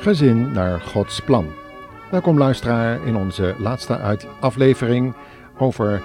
Gezin 0.00 0.52
naar 0.52 0.80
Gods 0.80 1.20
plan. 1.20 1.46
Welkom 2.10 2.38
luisteraar 2.38 3.06
in 3.06 3.16
onze 3.16 3.54
laatste 3.58 4.18
aflevering 4.40 5.14
over 5.58 6.02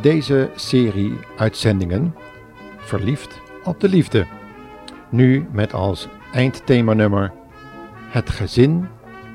deze 0.00 0.50
serie 0.54 1.18
uitzendingen 1.36 2.14
Verliefd 2.78 3.40
op 3.64 3.80
de 3.80 3.88
liefde. 3.88 4.26
Nu 5.08 5.46
met 5.52 5.72
als 5.72 6.08
eindthemanummer 6.32 7.32
Het 8.08 8.30
gezin 8.30 8.88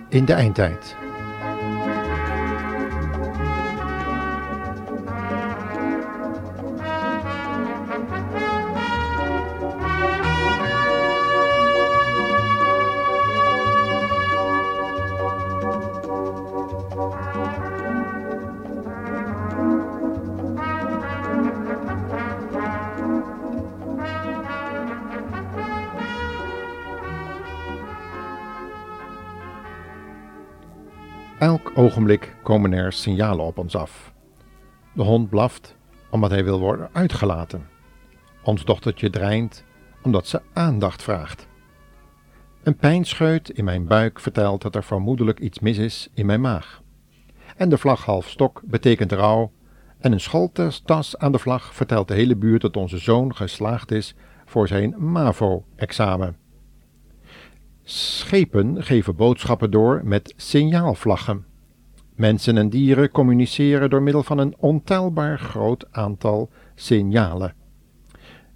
in 0.09 0.25
de 0.25 0.33
eindtijd. 0.33 0.95
Ogenblik 31.91 32.35
komen 32.43 32.73
er 32.73 32.93
signalen 32.93 33.45
op 33.45 33.57
ons 33.57 33.75
af. 33.75 34.13
De 34.93 35.03
hond 35.03 35.29
blaft 35.29 35.75
omdat 36.09 36.31
hij 36.31 36.43
wil 36.43 36.59
worden 36.59 36.89
uitgelaten. 36.91 37.67
Ons 38.43 38.65
dochtertje 38.65 39.09
dreint 39.09 39.63
omdat 40.01 40.27
ze 40.27 40.41
aandacht 40.53 41.03
vraagt. 41.03 41.47
Een 42.63 42.75
pijnscheut 42.75 43.49
in 43.49 43.63
mijn 43.63 43.87
buik 43.87 44.19
vertelt 44.19 44.61
dat 44.61 44.75
er 44.75 44.83
vermoedelijk 44.83 45.39
iets 45.39 45.59
mis 45.59 45.77
is 45.77 46.09
in 46.13 46.25
mijn 46.25 46.41
maag. 46.41 46.81
En 47.55 47.69
de 47.69 47.77
vlag 47.77 48.05
half 48.05 48.29
stok 48.29 48.61
betekent 48.65 49.11
rouw 49.11 49.51
en 49.99 50.11
een 50.11 50.19
schooltas 50.19 51.17
aan 51.17 51.31
de 51.31 51.39
vlag 51.39 51.75
vertelt 51.75 52.07
de 52.07 52.13
hele 52.13 52.35
buurt 52.35 52.61
dat 52.61 52.77
onze 52.77 52.97
zoon 52.97 53.35
geslaagd 53.35 53.91
is 53.91 54.15
voor 54.45 54.67
zijn 54.67 54.95
MAVO-examen. 54.97 56.37
Schepen 57.83 58.83
geven 58.83 59.15
boodschappen 59.15 59.71
door 59.71 60.01
met 60.03 60.33
signaalvlaggen. 60.37 61.49
Mensen 62.21 62.57
en 62.57 62.69
dieren 62.69 63.11
communiceren 63.11 63.89
door 63.89 64.01
middel 64.01 64.23
van 64.23 64.37
een 64.37 64.55
ontelbaar 64.57 65.39
groot 65.39 65.87
aantal 65.91 66.49
signalen. 66.75 67.53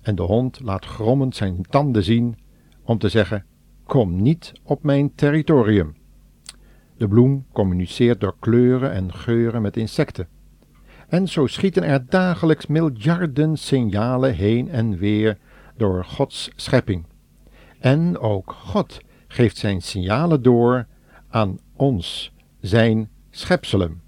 En 0.01 0.15
de 0.15 0.21
hond 0.21 0.59
laat 0.63 0.85
grommend 0.85 1.35
zijn 1.35 1.65
tanden 1.69 2.03
zien 2.03 2.37
om 2.83 2.97
te 2.97 3.09
zeggen: 3.09 3.45
Kom 3.83 4.21
niet 4.21 4.53
op 4.63 4.83
mijn 4.83 5.15
territorium. 5.15 5.95
De 6.97 7.07
bloem 7.07 7.45
communiceert 7.51 8.19
door 8.19 8.35
kleuren 8.39 8.91
en 8.91 9.13
geuren 9.13 9.61
met 9.61 9.77
insecten. 9.77 10.27
En 11.07 11.27
zo 11.27 11.47
schieten 11.47 11.83
er 11.83 12.05
dagelijks 12.09 12.67
miljarden 12.67 13.57
signalen 13.57 14.33
heen 14.33 14.69
en 14.69 14.97
weer 14.97 15.37
door 15.77 16.05
Gods 16.05 16.51
schepping. 16.55 17.05
En 17.79 18.17
ook 18.17 18.51
God 18.51 18.99
geeft 19.27 19.57
zijn 19.57 19.81
signalen 19.81 20.41
door 20.41 20.87
aan 21.29 21.57
ons, 21.75 22.33
zijn 22.59 23.09
schepselen. 23.35 24.01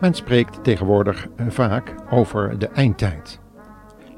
Men 0.00 0.14
spreekt 0.14 0.64
tegenwoordig 0.64 1.26
vaak 1.48 1.94
over 2.10 2.58
de 2.58 2.68
eindtijd. 2.68 3.40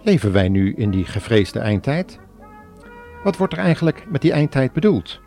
Leven 0.03 0.33
wij 0.33 0.49
nu 0.49 0.75
in 0.75 0.91
die 0.91 1.05
gevreesde 1.05 1.59
eindtijd? 1.59 2.19
Wat 3.25 3.37
wordt 3.37 3.53
er 3.53 3.59
eigenlijk 3.59 4.11
met 4.11 4.23
die 4.23 4.33
eindtijd 4.33 4.73
bedoeld? 4.73 5.21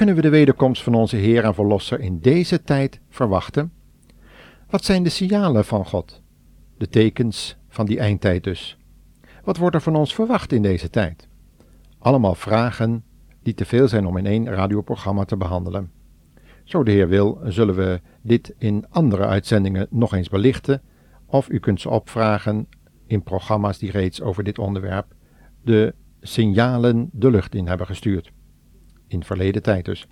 Kunnen 0.00 0.18
we 0.18 0.24
de 0.24 0.36
wederkomst 0.36 0.82
van 0.82 0.94
onze 0.94 1.16
Heer 1.16 1.44
en 1.44 1.54
Verlosser 1.54 2.00
in 2.00 2.18
deze 2.18 2.62
tijd 2.62 3.00
verwachten? 3.08 3.72
Wat 4.70 4.84
zijn 4.84 5.02
de 5.02 5.08
signalen 5.08 5.64
van 5.64 5.86
God? 5.86 6.22
De 6.78 6.88
tekens 6.88 7.56
van 7.68 7.86
die 7.86 7.98
eindtijd 7.98 8.44
dus. 8.44 8.78
Wat 9.44 9.56
wordt 9.56 9.74
er 9.74 9.80
van 9.80 9.96
ons 9.96 10.14
verwacht 10.14 10.52
in 10.52 10.62
deze 10.62 10.90
tijd? 10.90 11.28
Allemaal 11.98 12.34
vragen 12.34 13.04
die 13.42 13.54
te 13.54 13.64
veel 13.64 13.88
zijn 13.88 14.06
om 14.06 14.16
in 14.16 14.26
één 14.26 14.48
radioprogramma 14.48 15.24
te 15.24 15.36
behandelen. 15.36 15.90
Zo 16.64 16.82
de 16.82 16.90
Heer 16.90 17.08
wil, 17.08 17.40
zullen 17.44 17.74
we 17.74 18.00
dit 18.22 18.54
in 18.58 18.84
andere 18.90 19.26
uitzendingen 19.26 19.86
nog 19.90 20.14
eens 20.14 20.28
belichten, 20.28 20.82
of 21.26 21.48
u 21.50 21.58
kunt 21.58 21.80
ze 21.80 21.90
opvragen 21.90 22.66
in 23.06 23.22
programma's 23.22 23.78
die 23.78 23.90
reeds 23.90 24.22
over 24.22 24.44
dit 24.44 24.58
onderwerp 24.58 25.06
de 25.62 25.94
signalen 26.20 27.08
de 27.12 27.30
lucht 27.30 27.54
in 27.54 27.66
hebben 27.66 27.86
gestuurd. 27.86 28.32
In 29.10 29.24
verleden 29.24 29.62
tijd 29.62 29.84
dus. 29.84 30.06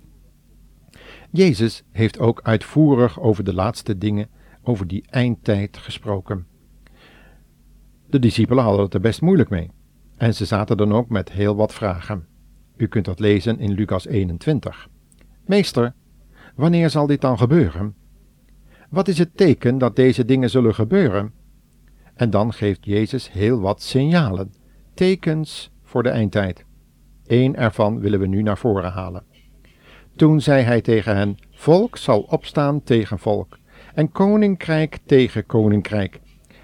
Jezus 1.31 1.83
heeft 1.91 2.19
ook 2.19 2.41
uitvoerig 2.43 3.19
over 3.19 3.43
de 3.43 3.53
laatste 3.53 3.97
dingen, 3.97 4.27
over 4.63 4.87
die 4.87 5.03
eindtijd 5.09 5.77
gesproken. 5.77 6.47
De 8.09 8.19
discipelen 8.19 8.63
hadden 8.63 8.83
het 8.83 8.93
er 8.93 8.99
best 8.99 9.21
moeilijk 9.21 9.49
mee. 9.49 9.71
En 10.17 10.33
ze 10.33 10.45
zaten 10.45 10.77
dan 10.77 10.93
ook 10.93 11.09
met 11.09 11.31
heel 11.31 11.55
wat 11.55 11.73
vragen. 11.73 12.27
U 12.77 12.87
kunt 12.87 13.05
dat 13.05 13.19
lezen 13.19 13.59
in 13.59 13.71
Lucas 13.71 14.05
21. 14.05 14.89
Meester, 15.45 15.93
wanneer 16.55 16.89
zal 16.89 17.07
dit 17.07 17.21
dan 17.21 17.37
gebeuren? 17.37 17.95
Wat 18.89 19.07
is 19.07 19.17
het 19.17 19.37
teken 19.37 19.77
dat 19.77 19.95
deze 19.95 20.25
dingen 20.25 20.49
zullen 20.49 20.75
gebeuren? 20.75 21.33
En 22.13 22.29
dan 22.29 22.53
geeft 22.53 22.85
Jezus 22.85 23.31
heel 23.31 23.59
wat 23.59 23.81
signalen, 23.81 24.53
tekens 24.93 25.71
voor 25.83 26.03
de 26.03 26.09
eindtijd. 26.09 26.67
Eén 27.29 27.55
ervan 27.55 27.99
willen 27.99 28.19
we 28.19 28.27
nu 28.27 28.41
naar 28.41 28.57
voren 28.57 28.91
halen. 28.91 29.23
Toen 30.15 30.41
zei 30.41 30.63
hij 30.63 30.81
tegen 30.81 31.15
hen: 31.15 31.37
Volk 31.51 31.97
zal 31.97 32.21
opstaan 32.21 32.83
tegen 32.83 33.19
volk, 33.19 33.57
en 33.93 34.11
koninkrijk 34.11 34.97
tegen 35.05 35.45
koninkrijk. 35.45 36.19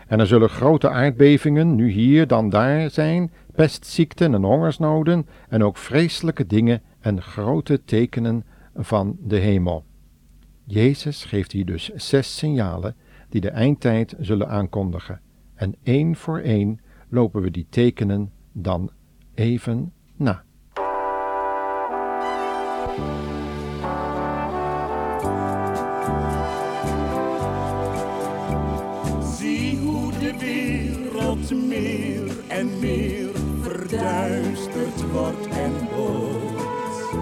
En 0.07 0.19
er 0.19 0.27
zullen 0.27 0.49
grote 0.49 0.89
aardbevingen, 0.89 1.75
nu 1.75 1.89
hier 1.89 2.27
dan 2.27 2.49
daar 2.49 2.89
zijn, 2.89 3.31
pestziekten 3.55 4.33
en 4.33 4.43
hongersnoden, 4.43 5.27
en 5.49 5.63
ook 5.63 5.77
vreselijke 5.77 6.45
dingen 6.45 6.81
en 6.99 7.21
grote 7.21 7.83
tekenen 7.83 8.45
van 8.75 9.17
de 9.19 9.37
hemel. 9.37 9.85
Jezus 10.63 11.25
geeft 11.25 11.51
hier 11.51 11.65
dus 11.65 11.89
zes 11.95 12.37
signalen 12.37 12.95
die 13.29 13.41
de 13.41 13.49
eindtijd 13.49 14.15
zullen 14.19 14.49
aankondigen, 14.49 15.21
en 15.55 15.75
één 15.83 16.15
voor 16.15 16.39
één 16.39 16.79
lopen 17.09 17.41
we 17.41 17.51
die 17.51 17.67
tekenen 17.69 18.31
dan 18.51 18.91
even 19.33 19.93
na. 20.15 20.44
Wereld 31.49 31.67
meer 31.67 32.31
en 32.47 32.79
meer 32.79 33.29
verduisterd 33.61 35.11
wordt 35.11 35.47
en 35.47 35.73
wordt. 35.95 37.13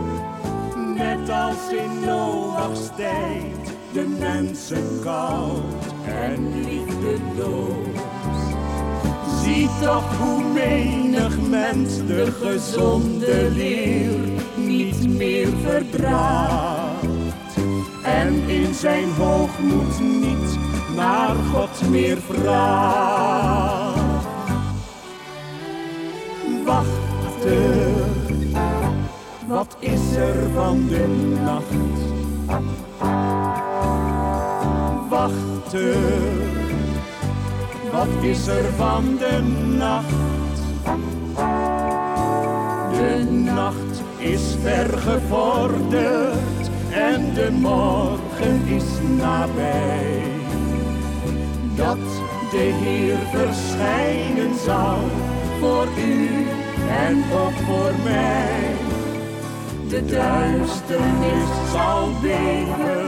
Net 0.95 1.29
als 1.29 1.71
in 1.71 1.99
Noach's 2.05 2.89
tijd, 2.95 3.75
de 3.91 4.15
mensen 4.19 4.99
koud 5.03 5.85
en 6.05 6.63
liefdeloos. 6.65 8.01
Zie 9.43 9.69
toch 9.81 10.17
hoe 10.17 10.43
menig 10.53 11.41
mens 11.49 11.97
de 11.97 12.31
gezonde 12.41 13.51
leer 13.51 14.19
niet 14.55 15.09
meer 15.09 15.49
verdraagt. 15.63 17.05
En 18.03 18.33
in 18.47 18.73
zijn 18.73 19.09
hoogmoed 19.09 19.99
niet 19.99 20.57
naar 20.95 21.35
God 21.35 21.89
meer 21.89 22.17
vraagt. 22.17 23.82
Wachten, 26.65 27.93
wat 29.47 29.77
is 29.79 30.15
er 30.15 30.49
van 30.53 30.87
de 30.87 31.07
nacht? 31.43 32.01
Wachten 35.09 36.53
wat 37.93 38.07
is 38.21 38.47
er 38.47 38.73
van 38.75 39.17
de 39.17 39.41
nacht? 39.77 40.59
De 42.91 43.23
nacht 43.31 44.03
is 44.17 44.55
ver 44.61 44.97
gevorderd 44.97 46.69
en 46.91 47.33
de 47.33 47.51
morgen 47.51 48.61
is 48.65 48.83
nabij. 49.17 50.21
Dat 51.75 51.97
de 52.51 52.71
Heer 52.83 53.17
verschijnen 53.31 54.55
zal 54.65 54.99
voor 55.63 55.87
u 55.97 56.47
en 56.89 57.23
ook 57.33 57.51
voor 57.51 57.93
mij. 58.03 58.75
de 59.89 60.05
duisternis 60.05 61.71
zal 61.71 62.11
beven, 62.21 63.05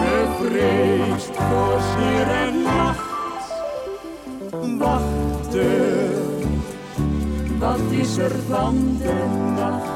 bevreesd 0.00 1.36
voor 1.36 1.80
sneeuw 1.80 2.24
en 2.24 2.62
nacht. 2.62 3.12
Wachten, 4.78 6.12
wat 7.58 7.80
is 7.90 8.16
er 8.16 8.30
van 8.30 8.96
de 8.98 9.52
nacht? 9.54 9.92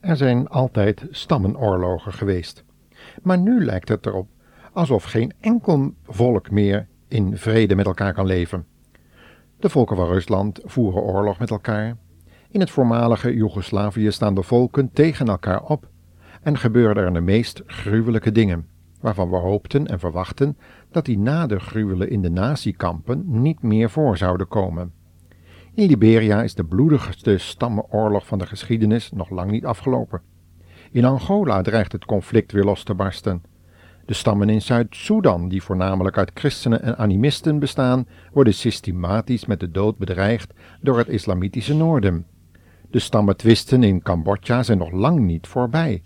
Er 0.00 0.16
zijn 0.16 0.48
altijd 0.48 1.06
stammenoorlogen 1.10 2.12
geweest. 2.12 2.64
Maar 3.22 3.38
nu 3.38 3.64
lijkt 3.64 3.88
het 3.88 4.06
erop 4.06 4.28
alsof 4.72 5.04
geen 5.04 5.32
enkel 5.40 5.94
volk 6.06 6.50
meer 6.50 6.86
in 7.08 7.36
vrede 7.36 7.74
met 7.74 7.86
elkaar 7.86 8.12
kan 8.12 8.26
leven. 8.26 8.66
De 9.64 9.70
volken 9.70 9.96
van 9.96 10.06
Rusland 10.06 10.60
voeren 10.64 11.02
oorlog 11.02 11.38
met 11.38 11.50
elkaar. 11.50 11.96
In 12.50 12.60
het 12.60 12.70
voormalige 12.70 13.34
Joegoslavië 13.34 14.10
staan 14.10 14.34
de 14.34 14.42
volken 14.42 14.90
tegen 14.92 15.26
elkaar 15.26 15.62
op 15.62 15.88
en 16.42 16.58
gebeuren 16.58 17.04
er 17.04 17.12
de 17.12 17.20
meest 17.20 17.62
gruwelijke 17.66 18.32
dingen, 18.32 18.66
waarvan 19.00 19.30
we 19.30 19.36
hoopten 19.36 19.86
en 19.86 19.98
verwachten 19.98 20.58
dat 20.90 21.04
die 21.04 21.18
na 21.18 21.46
de 21.46 21.60
gruwelen 21.60 22.10
in 22.10 22.22
de 22.22 22.30
nazi-kampen 22.30 23.22
niet 23.26 23.62
meer 23.62 23.90
voor 23.90 24.16
zouden 24.16 24.48
komen. 24.48 24.92
In 25.74 25.86
Liberia 25.86 26.42
is 26.42 26.54
de 26.54 26.64
bloedigste 26.64 27.38
stammenoorlog 27.38 28.26
van 28.26 28.38
de 28.38 28.46
geschiedenis 28.46 29.10
nog 29.12 29.30
lang 29.30 29.50
niet 29.50 29.64
afgelopen. 29.64 30.20
In 30.90 31.04
Angola 31.04 31.62
dreigt 31.62 31.92
het 31.92 32.04
conflict 32.04 32.52
weer 32.52 32.64
los 32.64 32.82
te 32.82 32.94
barsten. 32.94 33.42
De 34.06 34.14
stammen 34.14 34.48
in 34.48 34.62
Zuid-Soedan, 34.62 35.48
die 35.48 35.62
voornamelijk 35.62 36.18
uit 36.18 36.30
christenen 36.34 36.82
en 36.82 36.98
animisten 36.98 37.58
bestaan, 37.58 38.06
worden 38.32 38.54
systematisch 38.54 39.46
met 39.46 39.60
de 39.60 39.70
dood 39.70 39.98
bedreigd 39.98 40.52
door 40.80 40.98
het 40.98 41.08
islamitische 41.08 41.74
noorden. 41.74 42.26
De 42.90 42.98
stammetwisten 42.98 43.82
in 43.82 44.02
Cambodja 44.02 44.62
zijn 44.62 44.78
nog 44.78 44.90
lang 44.90 45.20
niet 45.20 45.46
voorbij. 45.46 46.02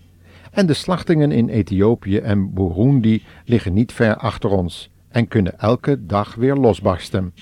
En 0.50 0.66
de 0.66 0.74
slachtingen 0.74 1.32
in 1.32 1.48
Ethiopië 1.48 2.18
en 2.18 2.54
Burundi 2.54 3.22
liggen 3.44 3.72
niet 3.72 3.92
ver 3.92 4.16
achter 4.16 4.50
ons 4.50 4.90
en 5.08 5.28
kunnen 5.28 5.58
elke 5.58 6.06
dag 6.06 6.34
weer 6.34 6.54
losbarsten. 6.54 7.34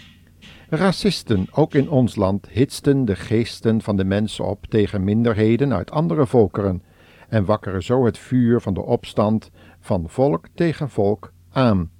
Racisten, 0.69 1.47
ook 1.51 1.75
in 1.75 1.91
ons 1.91 2.17
land, 2.17 2.49
hitsten 2.49 3.05
de 3.05 3.17
geesten 3.17 3.83
van 3.83 3.97
de 3.97 4.05
mensen 4.05 4.45
op 4.45 4.67
tegen 4.67 5.05
minderheden 5.05 5.75
uit 5.75 5.91
andere 5.91 6.27
volkeren 6.27 6.83
en 7.29 7.45
wakkeren 7.45 7.83
zo 7.83 8.05
het 8.05 8.19
vuur 8.19 8.61
van 8.61 8.75
de 8.75 8.83
opstand 8.83 9.51
van 9.87 10.09
volk 10.09 10.49
tegen 10.55 10.91
volk 10.91 11.33
aan. 11.51 11.91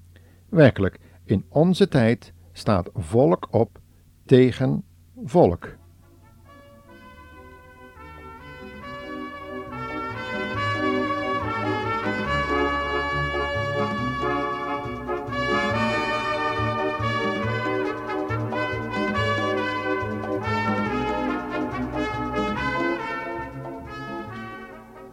Werkelijk, 0.49 0.99
in 1.25 1.45
onze 1.49 1.89
tijd 1.89 2.33
staat 2.53 2.91
volk 2.95 3.49
op 3.51 3.79
tegen 4.25 4.85
volk. 5.25 5.77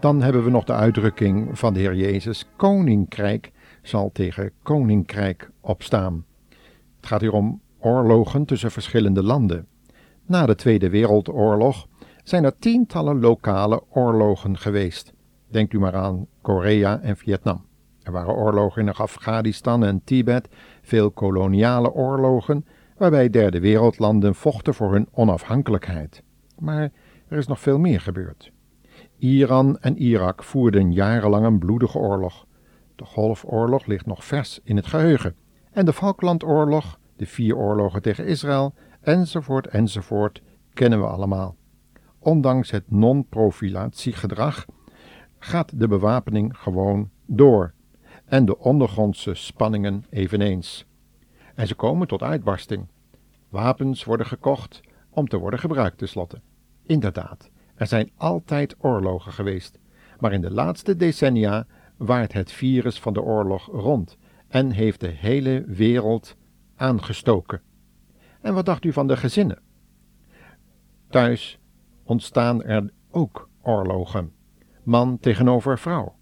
Dan 0.03 0.21
hebben 0.21 0.43
we 0.43 0.49
nog 0.49 0.63
de 0.63 0.73
uitdrukking 0.73 1.59
van 1.59 1.73
de 1.73 1.79
Heer 1.79 1.95
Jezus: 1.95 2.45
Koninkrijk 2.55 3.51
zal 3.81 4.11
tegen 4.11 4.51
koninkrijk 4.63 5.49
opstaan. 5.61 6.25
Het 6.95 7.05
gaat 7.05 7.21
hier 7.21 7.33
om 7.33 7.61
oorlogen 7.79 8.45
tussen 8.45 8.71
verschillende 8.71 9.23
landen. 9.23 9.67
Na 10.25 10.45
de 10.45 10.55
Tweede 10.55 10.89
Wereldoorlog 10.89 11.87
zijn 12.23 12.43
er 12.43 12.57
tientallen 12.59 13.19
lokale 13.19 13.83
oorlogen 13.89 14.57
geweest. 14.57 15.13
Denkt 15.47 15.73
u 15.73 15.79
maar 15.79 15.95
aan 15.95 16.27
Korea 16.41 16.99
en 16.99 17.17
Vietnam. 17.17 17.65
Er 18.01 18.11
waren 18.11 18.35
oorlogen 18.35 18.87
in 18.87 18.93
Afghanistan 18.93 19.83
en 19.83 20.01
Tibet, 20.03 20.49
veel 20.81 21.11
koloniale 21.11 21.91
oorlogen, 21.91 22.65
waarbij 22.97 23.29
derde 23.29 23.59
wereldlanden 23.59 24.35
vochten 24.35 24.73
voor 24.73 24.91
hun 24.91 25.07
onafhankelijkheid. 25.11 26.23
Maar 26.59 26.91
er 27.27 27.37
is 27.37 27.47
nog 27.47 27.59
veel 27.59 27.79
meer 27.79 28.01
gebeurd. 28.01 28.52
Iran 29.23 29.77
en 29.79 29.97
Irak 29.97 30.43
voerden 30.43 30.91
jarenlang 30.91 31.45
een 31.45 31.59
bloedige 31.59 31.97
oorlog. 31.97 32.45
De 32.95 33.05
Golfoorlog 33.05 33.85
ligt 33.85 34.05
nog 34.05 34.25
vers 34.25 34.59
in 34.63 34.75
het 34.75 34.87
geheugen. 34.87 35.35
En 35.71 35.85
de 35.85 35.93
Falklandoorlog, 35.93 36.99
de 37.15 37.25
vier 37.25 37.55
oorlogen 37.55 38.01
tegen 38.01 38.25
Israël, 38.25 38.73
enzovoort, 39.01 39.67
enzovoort, 39.67 40.41
kennen 40.73 40.99
we 40.99 41.05
allemaal. 41.05 41.55
Ondanks 42.19 42.71
het 42.71 42.91
non-profilatiegedrag 42.91 44.65
gaat 45.39 45.79
de 45.79 45.87
bewapening 45.87 46.57
gewoon 46.57 47.09
door. 47.25 47.73
En 48.25 48.45
de 48.45 48.59
ondergrondse 48.59 49.33
spanningen 49.33 50.05
eveneens. 50.09 50.85
En 51.55 51.67
ze 51.67 51.75
komen 51.75 52.07
tot 52.07 52.21
uitbarsting. 52.21 52.87
Wapens 53.49 54.03
worden 54.03 54.25
gekocht 54.25 54.81
om 55.09 55.27
te 55.27 55.37
worden 55.37 55.59
gebruikt 55.59 55.97
tenslotte. 55.97 56.41
Inderdaad, 56.85 57.51
er 57.83 57.89
zijn 57.89 58.11
altijd 58.17 58.75
oorlogen 58.79 59.31
geweest, 59.31 59.79
maar 60.19 60.33
in 60.33 60.41
de 60.41 60.51
laatste 60.51 60.95
decennia 60.95 61.65
waart 61.97 62.33
het 62.33 62.51
virus 62.51 62.99
van 62.99 63.13
de 63.13 63.21
oorlog 63.21 63.65
rond 63.65 64.17
en 64.47 64.71
heeft 64.71 64.99
de 64.99 65.07
hele 65.07 65.63
wereld 65.67 66.35
aangestoken. 66.75 67.61
En 68.41 68.53
wat 68.53 68.65
dacht 68.65 68.83
u 68.83 68.93
van 68.93 69.07
de 69.07 69.17
gezinnen? 69.17 69.61
Thuis 71.09 71.59
ontstaan 72.03 72.63
er 72.63 72.89
ook 73.11 73.49
oorlogen. 73.61 74.31
Man 74.83 75.19
tegenover 75.19 75.79
vrouw. 75.79 76.15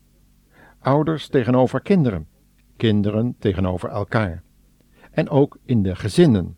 Ouders 0.79 1.27
tegenover 1.27 1.81
kinderen. 1.81 2.27
Kinderen 2.77 3.35
tegenover 3.39 3.89
elkaar. 3.89 4.43
En 5.11 5.29
ook 5.29 5.57
in 5.65 5.83
de 5.83 5.95
gezinnen. 5.95 6.57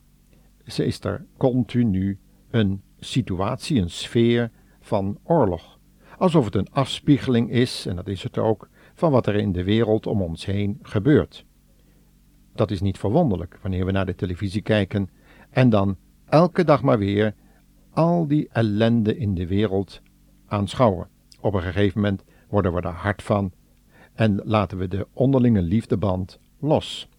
Ze 0.66 0.86
is 0.86 1.00
er 1.00 1.26
continu 1.38 2.20
een 2.50 2.82
situatie, 3.00 3.82
een 3.82 3.90
sfeer 3.90 4.52
van 4.84 5.18
oorlog. 5.24 5.80
Alsof 6.18 6.46
het 6.46 6.56
een 6.56 6.72
afspiegeling 6.72 7.52
is, 7.52 7.86
en 7.86 7.96
dat 7.96 8.08
is 8.08 8.24
het 8.24 8.38
ook, 8.38 8.70
van 8.94 9.12
wat 9.12 9.28
er 9.28 9.36
in 9.36 9.52
de 9.52 9.64
wereld 9.64 10.08
om 10.08 10.22
ons 10.22 10.46
heen 10.46 10.80
gebeurt. 10.82 11.46
Dat 12.56 12.72
is 12.72 12.82
niet 12.82 12.98
verwonderlijk 12.98 13.60
wanneer 13.62 13.86
we 13.86 13.92
naar 13.92 14.06
de 14.06 14.16
televisie 14.16 14.62
kijken 14.62 15.10
en 15.50 15.70
dan 15.70 15.98
elke 16.26 16.64
dag 16.64 16.82
maar 16.82 16.98
weer 16.98 17.36
al 17.90 18.28
die 18.28 18.50
ellende 18.52 19.18
in 19.18 19.34
de 19.34 19.48
wereld 19.48 20.02
aanschouwen. 20.46 21.08
Op 21.40 21.54
een 21.54 21.62
gegeven 21.62 22.02
moment 22.02 22.24
worden 22.50 22.74
we 22.74 22.82
er 22.82 22.94
hard 22.94 23.24
van 23.24 23.52
en 24.14 24.42
laten 24.44 24.78
we 24.78 24.88
de 24.88 25.08
onderlinge 25.14 25.62
liefdeband 25.62 26.40
los. 26.60 27.10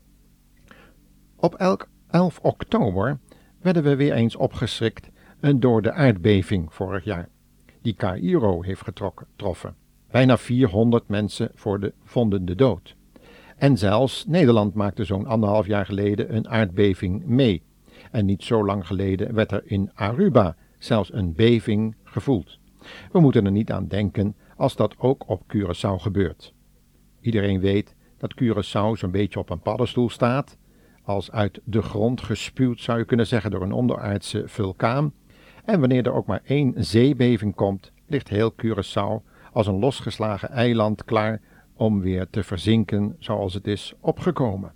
Op 1.37 1.55
elk 1.55 1.89
11 2.11 2.39
oktober 2.43 3.19
werden 3.61 3.83
we 3.83 3.97
weer 3.97 4.13
eens 4.13 4.37
opgeschrikt 4.37 5.11
door 5.57 5.83
de 5.83 5.93
aardbeving 5.93 6.75
vorig 6.75 7.05
jaar 7.05 7.29
die 7.85 7.95
Cairo 7.95 8.63
heeft 8.63 8.83
getroffen. 8.85 9.75
Bijna 10.11 10.37
400 10.37 11.09
mensen 11.09 11.51
voor 11.55 11.81
de, 11.81 11.93
vonden 12.05 12.45
de 12.45 12.55
dood. 12.55 12.97
En 13.57 13.79
zelfs 13.79 14.27
Nederland 14.27 14.75
maakte 14.75 15.05
zo'n 15.05 15.27
anderhalf 15.27 15.67
jaar 15.67 15.87
geleden 15.87 16.35
een 16.37 16.49
aardbeving 16.49 17.27
mee. 17.27 17.63
En 18.11 18.27
niet 18.27 18.43
zo 18.43 18.65
lang 18.65 18.87
geleden 18.87 19.35
werd 19.35 19.53
er 19.53 19.63
in 19.65 19.91
Aruba 19.95 20.57
zelfs 20.79 21.13
een 21.13 21.35
beving 21.35 21.95
gevoeld. 22.05 22.59
We 23.13 23.21
moeten 23.21 23.45
er 23.45 23.51
niet 23.51 23.73
aan 23.73 23.87
denken 23.87 24.37
als 24.57 24.77
dat 24.77 24.95
ook 24.99 25.29
op 25.29 25.43
Curaçao 25.57 25.97
gebeurt. 25.97 26.55
Iedereen 27.21 27.61
weet 27.61 27.95
dat 28.19 28.35
Curaçao 28.43 28.99
zo'n 28.99 29.11
beetje 29.11 29.39
op 29.39 29.51
een 29.51 29.61
paddenstoel 29.61 30.11
staat, 30.11 30.59
als 31.03 31.31
uit 31.31 31.61
de 31.65 31.83
grond 31.83 32.21
gespuwd 32.21 32.81
zou 32.81 32.99
je 32.99 33.05
kunnen 33.05 33.27
zeggen 33.27 33.51
door 33.51 33.63
een 33.63 33.73
onderaardse 33.73 34.43
vulkaan, 34.47 35.13
en 35.65 35.81
wanneer 35.81 36.07
er 36.07 36.13
ook 36.13 36.27
maar 36.27 36.43
één 36.45 36.73
zeebeving 36.77 37.55
komt, 37.55 37.93
ligt 38.07 38.29
heel 38.29 38.53
Curaçao 38.53 39.23
als 39.53 39.67
een 39.67 39.79
losgeslagen 39.79 40.51
eiland 40.51 41.05
klaar 41.05 41.41
om 41.75 42.01
weer 42.01 42.27
te 42.31 42.43
verzinken 42.43 43.17
zoals 43.19 43.55
het 43.55 43.67
is 43.67 43.95
opgekomen. 44.01 44.73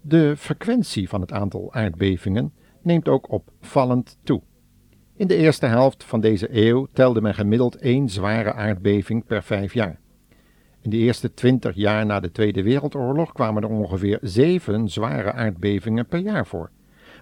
De 0.00 0.36
frequentie 0.36 1.08
van 1.08 1.20
het 1.20 1.32
aantal 1.32 1.72
aardbevingen 1.72 2.52
neemt 2.82 3.08
ook 3.08 3.30
opvallend 3.30 4.18
toe. 4.22 4.42
In 5.16 5.26
de 5.26 5.36
eerste 5.36 5.66
helft 5.66 6.04
van 6.04 6.20
deze 6.20 6.48
eeuw 6.50 6.86
telde 6.92 7.20
men 7.20 7.34
gemiddeld 7.34 7.76
één 7.76 8.08
zware 8.08 8.52
aardbeving 8.52 9.26
per 9.26 9.42
vijf 9.42 9.74
jaar. 9.74 10.00
In 10.80 10.90
de 10.90 10.96
eerste 10.96 11.34
twintig 11.34 11.74
jaar 11.74 12.06
na 12.06 12.20
de 12.20 12.30
Tweede 12.30 12.62
Wereldoorlog 12.62 13.32
kwamen 13.32 13.62
er 13.62 13.68
ongeveer 13.68 14.18
zeven 14.22 14.88
zware 14.88 15.32
aardbevingen 15.32 16.06
per 16.06 16.18
jaar 16.18 16.46
voor 16.46 16.70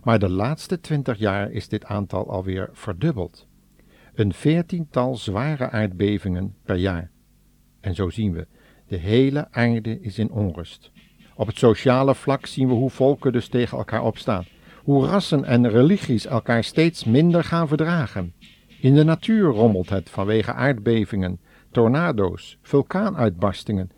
maar 0.03 0.19
de 0.19 0.29
laatste 0.29 0.81
twintig 0.81 1.19
jaar 1.19 1.51
is 1.51 1.69
dit 1.69 1.85
aantal 1.85 2.31
alweer 2.31 2.69
verdubbeld. 2.73 3.47
Een 4.15 4.33
veertiental 4.33 5.17
zware 5.17 5.71
aardbevingen 5.71 6.55
per 6.65 6.77
jaar. 6.77 7.11
En 7.81 7.95
zo 7.95 8.11
zien 8.11 8.33
we, 8.33 8.47
de 8.87 8.97
hele 8.97 9.49
aarde 9.51 10.01
is 10.01 10.19
in 10.19 10.31
onrust. 10.31 10.91
Op 11.35 11.47
het 11.47 11.59
sociale 11.59 12.15
vlak 12.15 12.47
zien 12.47 12.69
we 12.69 12.75
hoe 12.75 12.91
volken 12.91 13.33
dus 13.33 13.49
tegen 13.49 13.79
elkaar 13.79 14.03
opstaan, 14.03 14.45
hoe 14.83 15.07
rassen 15.07 15.45
en 15.45 15.71
religies 15.71 16.27
elkaar 16.27 16.65
steeds 16.65 17.05
minder 17.05 17.45
gaan 17.45 17.69
verdragen. 17.69 18.35
In 18.81 18.95
de 18.95 19.05
natuur 19.05 19.51
rommelt 19.51 19.89
het 19.89 20.11
vanwege 20.11 20.53
aardbevingen, 20.53 21.41
tornado's, 21.71 22.59
vulkaanuitbarstingen 22.63 23.91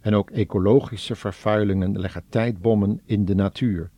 en 0.00 0.14
ook 0.14 0.30
ecologische 0.30 1.14
vervuilingen 1.14 2.00
leggen 2.00 2.24
tijdbommen 2.28 3.00
in 3.04 3.24
de 3.24 3.34
natuur. 3.34 3.90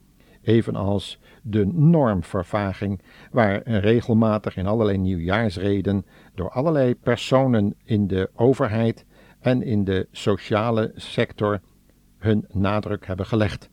Evenals 0.42 1.18
de 1.46 1.66
normvervaging, 1.66 3.00
waar 3.30 3.68
regelmatig 3.68 4.56
in 4.56 4.66
allerlei 4.66 4.98
nieuwjaarsreden 4.98 6.06
door 6.34 6.50
allerlei 6.50 6.94
personen 6.94 7.74
in 7.84 8.06
de 8.06 8.30
overheid 8.34 9.04
en 9.40 9.62
in 9.62 9.84
de 9.84 10.08
sociale 10.10 10.92
sector 10.94 11.60
hun 12.18 12.44
nadruk 12.52 13.06
hebben 13.06 13.26
gelegd. 13.26 13.70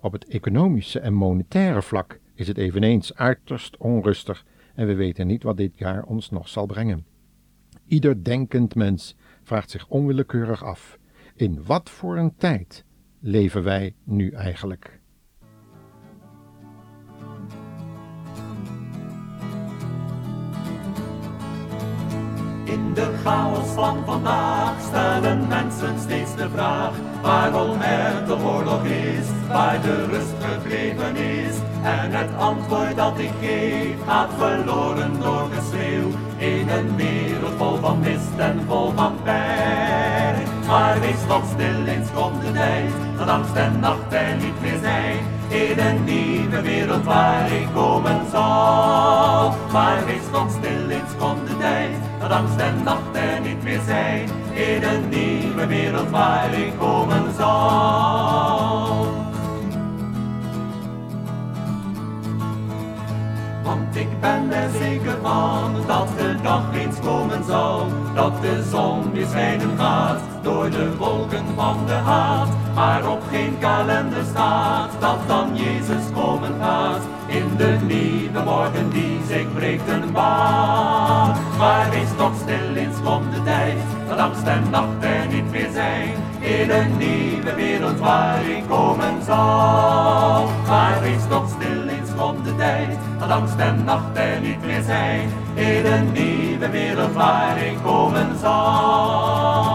Op 0.00 0.12
het 0.12 0.28
economische 0.28 1.00
en 1.00 1.14
monetaire 1.14 1.82
vlak 1.82 2.20
is 2.34 2.48
het 2.48 2.58
eveneens 2.58 3.14
uiterst 3.14 3.76
onrustig 3.76 4.44
en 4.74 4.86
we 4.86 4.94
weten 4.94 5.26
niet 5.26 5.42
wat 5.42 5.56
dit 5.56 5.78
jaar 5.78 6.04
ons 6.04 6.30
nog 6.30 6.48
zal 6.48 6.66
brengen. 6.66 7.06
Ieder 7.86 8.24
denkend 8.24 8.74
mens 8.74 9.16
vraagt 9.42 9.70
zich 9.70 9.88
onwillekeurig 9.88 10.64
af: 10.64 10.98
in 11.34 11.64
wat 11.64 11.90
voor 11.90 12.16
een 12.16 12.36
tijd 12.36 12.84
leven 13.20 13.62
wij 13.62 13.94
nu 14.04 14.30
eigenlijk? 14.30 15.01
In 22.72 22.94
de 22.94 23.08
chaos 23.24 23.68
van 23.74 24.02
vandaag 24.06 24.72
stellen 24.88 25.48
mensen 25.48 25.98
steeds 25.98 26.34
de 26.36 26.48
vraag 26.54 26.92
waarom 27.22 27.80
er 27.80 28.26
de 28.26 28.36
oorlog 28.36 28.84
is, 28.84 29.26
waar 29.48 29.80
de 29.80 30.06
rust 30.06 30.34
gebleven 30.40 31.16
is. 31.16 31.56
En 31.82 32.10
het 32.10 32.36
antwoord 32.38 32.96
dat 32.96 33.18
ik 33.18 33.30
geef 33.40 33.96
gaat 34.06 34.30
verloren 34.38 35.20
door 35.20 35.48
geschreeuw 35.54 36.08
in 36.36 36.68
een 36.68 36.96
wereld 36.96 37.52
vol 37.56 37.76
van 37.76 38.00
mist 38.00 38.36
en 38.36 38.64
vol 38.68 38.92
van 38.96 39.14
pijn. 39.24 40.46
Maar 40.66 41.00
wees 41.00 41.26
nog 41.28 41.44
stil, 41.54 41.86
eens 41.86 42.08
komt 42.14 42.42
de 42.42 42.52
tijd 42.52 42.92
dat 43.18 43.28
angst 43.28 43.54
en 43.54 43.80
nacht 43.80 44.12
er 44.12 44.36
niet 44.36 44.60
meer 44.60 44.78
zijn. 44.82 45.18
In 45.48 45.78
een 45.78 46.04
nieuwe 46.04 46.60
wereld 46.62 47.04
waar 47.04 47.52
ik 47.52 47.68
komen 47.74 47.91
tijd 52.32 52.42
dat 52.48 52.50
angst 52.50 52.60
en 52.60 52.82
nacht 52.82 53.42
niet 53.42 53.62
meer 53.62 53.80
zijn. 53.86 54.28
In 54.52 54.82
een 54.82 55.08
nieuwe 55.08 55.66
wereld 55.66 56.10
waar 56.10 56.52
ik 56.52 56.72
komen 56.78 57.34
zal. 57.36 59.06
Want 63.62 63.96
ik 63.96 64.20
ben 64.20 64.52
er 64.52 64.70
zeker 64.78 65.16
van 65.22 65.74
dat 65.86 66.08
de 66.16 66.34
dag 66.42 66.62
eens 66.74 67.00
komen 67.00 67.44
zal. 67.44 67.86
Dat 68.14 68.42
de 68.42 68.62
zon 68.70 69.12
weer 69.12 69.26
schijnen 69.26 69.78
gaat 69.78 70.20
door 70.42 70.70
de 70.70 70.96
wolken 70.96 71.44
van 71.56 71.76
de 71.86 71.92
haat. 71.92 72.61
Maar 72.74 73.10
op 73.10 73.22
geen 73.30 73.56
kalender 73.58 74.24
staat 74.30 74.90
dat 75.00 75.18
dan 75.26 75.56
Jezus 75.56 76.04
komen 76.14 76.54
gaat. 76.60 77.00
In 77.26 77.56
de 77.56 77.76
nieuwe 77.86 78.42
morgen 78.44 78.90
die 78.90 79.20
zich 79.28 79.52
breekt 79.54 79.88
een 79.88 80.12
baan. 80.12 81.36
Maar 81.58 81.90
wees 81.90 82.08
toch 82.16 82.34
stil, 82.42 82.74
eens 82.74 82.96
komt 83.04 83.34
de 83.34 83.42
tijd 83.42 83.78
dat 84.08 84.18
angst 84.18 84.46
en 84.46 84.70
nacht 84.70 85.04
er 85.04 85.26
niet 85.26 85.50
meer 85.50 85.70
zijn. 85.72 86.14
In 86.40 86.70
een 86.70 86.96
nieuwe 86.96 87.54
wereld 87.54 87.98
waar 87.98 88.44
ik 88.44 88.64
komen 88.68 89.22
zal. 89.24 90.48
Maar 90.66 91.00
wees 91.02 91.22
toch 91.28 91.48
stil, 91.48 91.86
eens 91.86 92.10
komt 92.16 92.44
de 92.44 92.56
tijd 92.56 92.98
dat 93.18 93.30
angst 93.30 93.58
en 93.58 93.84
nacht 93.84 94.16
er 94.16 94.40
niet 94.40 94.64
meer 94.64 94.82
zijn. 94.82 95.30
In 95.54 95.86
een 95.86 96.12
nieuwe 96.12 96.70
wereld 96.70 97.12
waar 97.12 97.58
ik 97.58 97.76
komen 97.82 98.38
zal. 98.40 99.71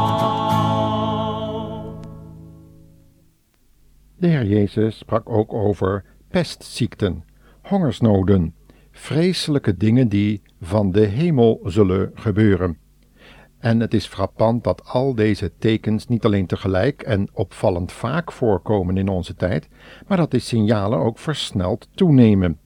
De 4.19 4.27
Heer 4.27 4.45
Jezus 4.45 4.97
sprak 4.97 5.29
ook 5.29 5.53
over 5.53 6.03
pestziekten, 6.29 7.23
hongersnoden, 7.61 8.55
vreselijke 8.91 9.77
dingen 9.77 10.09
die 10.09 10.41
van 10.61 10.91
de 10.91 11.05
hemel 11.05 11.59
zullen 11.63 12.11
gebeuren. 12.13 12.77
En 13.59 13.79
het 13.79 13.93
is 13.93 14.05
frappant 14.05 14.63
dat 14.63 14.85
al 14.85 15.15
deze 15.15 15.51
tekens 15.59 16.07
niet 16.07 16.25
alleen 16.25 16.45
tegelijk 16.45 17.01
en 17.01 17.29
opvallend 17.33 17.91
vaak 17.91 18.31
voorkomen 18.31 18.97
in 18.97 19.07
onze 19.07 19.35
tijd, 19.35 19.67
maar 20.07 20.17
dat 20.17 20.31
die 20.31 20.39
signalen 20.39 20.99
ook 20.99 21.19
versneld 21.19 21.87
toenemen. 21.93 22.59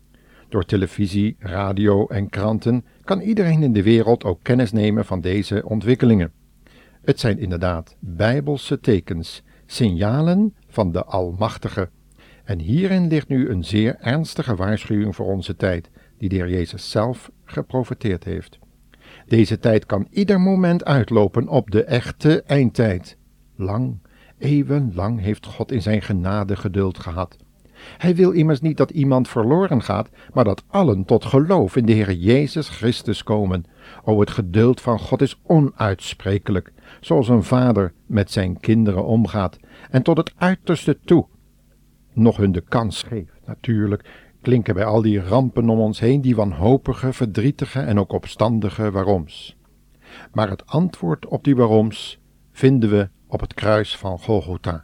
Door 0.49 0.65
televisie, 0.65 1.35
radio 1.39 2.07
en 2.07 2.29
kranten 2.29 2.85
kan 3.03 3.19
iedereen 3.19 3.63
in 3.63 3.73
de 3.73 3.83
wereld 3.83 4.23
ook 4.23 4.39
kennis 4.41 4.71
nemen 4.71 5.05
van 5.05 5.21
deze 5.21 5.65
ontwikkelingen. 5.65 6.31
Het 7.01 7.19
zijn 7.19 7.39
inderdaad 7.39 7.95
bijbelse 7.99 8.79
tekens, 8.79 9.43
signalen 9.65 10.53
van 10.71 10.91
de 10.91 11.03
Almachtige. 11.03 11.89
En 12.43 12.59
hierin 12.59 13.07
ligt 13.07 13.27
nu 13.27 13.49
een 13.49 13.63
zeer 13.63 13.95
ernstige 13.99 14.55
waarschuwing 14.55 15.15
voor 15.15 15.25
onze 15.25 15.55
tijd, 15.55 15.89
die 16.17 16.29
de 16.29 16.35
Heer 16.35 16.49
Jezus 16.49 16.91
zelf 16.91 17.31
geprofeteerd 17.45 18.23
heeft. 18.23 18.59
Deze 19.27 19.59
tijd 19.59 19.85
kan 19.85 20.07
ieder 20.09 20.39
moment 20.39 20.85
uitlopen 20.85 21.47
op 21.47 21.71
de 21.71 21.83
echte 21.83 22.43
eindtijd. 22.43 23.17
Lang, 23.55 23.97
eeuwenlang 24.37 25.19
heeft 25.19 25.45
God 25.45 25.71
in 25.71 25.81
zijn 25.81 26.01
genade 26.01 26.55
geduld 26.55 26.99
gehad. 26.99 27.37
Hij 27.97 28.15
wil 28.15 28.31
immers 28.31 28.61
niet 28.61 28.77
dat 28.77 28.91
iemand 28.91 29.27
verloren 29.27 29.81
gaat, 29.81 30.09
maar 30.33 30.43
dat 30.43 30.63
allen 30.67 31.05
tot 31.05 31.25
geloof 31.25 31.75
in 31.75 31.85
de 31.85 31.91
Heer 31.91 32.11
Jezus 32.11 32.69
Christus 32.69 33.23
komen. 33.23 33.65
O, 34.03 34.19
het 34.19 34.31
geduld 34.31 34.81
van 34.81 34.99
God 34.99 35.21
is 35.21 35.39
onuitsprekelijk, 35.43 36.71
zoals 37.01 37.27
een 37.27 37.43
vader 37.43 37.93
met 38.05 38.31
zijn 38.31 38.59
kinderen 38.59 39.05
omgaat, 39.05 39.57
en 39.89 40.03
tot 40.03 40.17
het 40.17 40.33
uiterste 40.37 40.99
toe 41.05 41.25
nog 42.13 42.37
hun 42.37 42.51
de 42.51 42.61
kans 42.61 43.03
geeft. 43.03 43.33
Natuurlijk 43.45 44.09
klinken 44.41 44.73
bij 44.73 44.85
al 44.85 45.01
die 45.01 45.19
rampen 45.19 45.69
om 45.69 45.79
ons 45.79 45.99
heen 45.99 46.21
die 46.21 46.35
wanhopige, 46.35 47.13
verdrietige 47.13 47.79
en 47.79 47.99
ook 47.99 48.11
opstandige 48.11 48.91
waaroms. 48.91 49.57
Maar 50.31 50.49
het 50.49 50.67
antwoord 50.67 51.25
op 51.25 51.43
die 51.43 51.55
waaroms 51.55 52.19
vinden 52.51 52.89
we 52.89 53.09
op 53.27 53.39
het 53.39 53.53
kruis 53.53 53.97
van 53.97 54.19
Golgotha. 54.19 54.83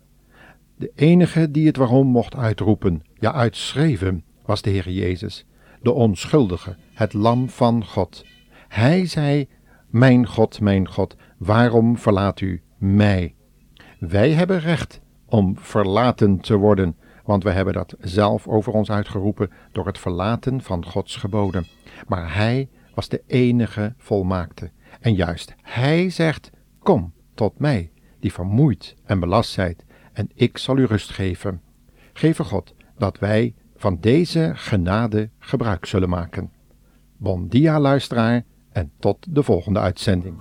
De 0.76 0.92
enige 0.96 1.52
die 1.52 1.68
het 1.68 1.78
waarom 1.78 2.08
mocht 2.08 2.36
uitroepen, 2.36 3.04
ja 3.14 3.34
uitschreven, 3.34 4.24
was 4.46 4.62
de 4.62 4.70
Heer 4.70 4.90
Jezus, 4.90 5.46
de 5.82 5.92
onschuldige, 5.92 6.76
het 6.94 7.14
lam 7.14 7.50
van 7.50 7.86
God. 7.86 8.26
Hij 8.68 9.06
zei, 9.06 9.48
mijn 9.88 10.28
God, 10.28 10.62
mijn 10.62 10.88
God, 10.88 11.16
waarom 11.38 11.98
verlaat 11.98 12.42
u 12.42 12.62
mij? 12.78 13.36
Wij 14.00 14.32
hebben 14.32 14.60
recht 14.60 15.02
om 15.26 15.58
verlaten 15.58 16.40
te 16.40 16.56
worden, 16.56 16.96
want 17.24 17.44
we 17.44 17.52
hebben 17.52 17.74
dat 17.74 17.96
zelf 18.00 18.48
over 18.48 18.74
ons 18.74 18.92
uitgeroepen 18.92 19.52
door 19.72 19.86
het 19.86 19.98
verlaten 19.98 20.62
van 20.62 20.86
Gods 20.86 21.16
geboden. 21.16 21.68
Maar 22.08 22.36
Hij 22.36 22.70
was 22.94 23.10
de 23.10 23.24
enige 23.28 23.94
volmaakte. 23.98 24.72
En 25.00 25.14
juist 25.14 25.56
Hij 25.62 26.10
zegt: 26.10 26.50
Kom 26.80 27.14
tot 27.34 27.60
mij, 27.60 27.92
die 28.20 28.34
vermoeid 28.34 28.96
en 29.06 29.20
belast 29.20 29.52
zijt, 29.52 29.86
en 30.14 30.30
ik 30.34 30.58
zal 30.58 30.78
u 30.78 30.86
rust 30.86 31.10
geven. 31.10 31.62
Geef 32.14 32.38
God 32.38 32.76
dat 32.98 33.20
wij 33.20 33.56
van 33.76 33.98
deze 34.00 34.52
genade 34.56 35.30
gebruik 35.40 35.86
zullen 35.86 36.10
maken. 36.10 36.52
Bon 37.18 37.48
dia, 37.48 37.80
luisteraar, 37.80 38.44
en 38.78 38.92
tot 39.00 39.18
de 39.30 39.44
volgende 39.44 39.80
uitzending. 39.80 40.36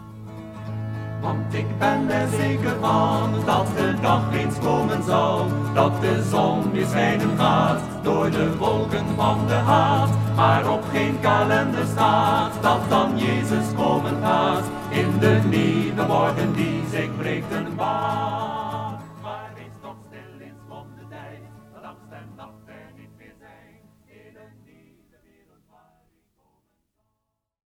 Want 1.21 1.55
ik 1.55 1.78
ben 1.78 2.11
er 2.11 2.28
zeker 2.28 2.76
van 2.81 3.31
dat 3.45 3.66
de 3.76 3.95
dag 4.00 4.35
eens 4.35 4.59
komen 4.59 5.02
zal. 5.02 5.47
Dat 5.75 6.00
de 6.00 6.23
zon 6.31 6.73
weer 6.73 6.87
schijnen 6.87 7.38
gaat 7.38 7.81
door 8.02 8.31
de 8.31 8.57
wolken 8.57 9.07
van 9.16 9.47
de 9.47 9.55
haat. 9.55 10.11
Maar 10.37 10.73
op 10.73 10.85
geen 10.93 11.21
kalender 11.21 11.87
staat 11.87 12.62
dat 12.62 12.88
dan 12.88 13.19
Jezus 13.19 13.75
komen 13.76 14.23
gaat. 14.23 14.64
In 14.90 15.19
de 15.21 15.40
nieuwe 15.49 16.07
morgen 16.07 16.52
die 16.52 16.83
zich 16.90 17.16
breekt 17.16 17.52
een 17.52 17.76
baan. 17.76 18.55